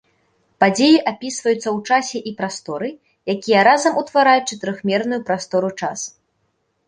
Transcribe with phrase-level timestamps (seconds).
[0.61, 2.89] Падзеі апісваюцца ў часе і прасторы,
[3.35, 5.99] якія разам утвараюць чатырохмерную прастору-час.